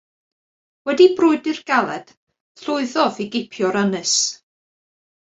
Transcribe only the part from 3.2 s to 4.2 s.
i gipio'r ynys.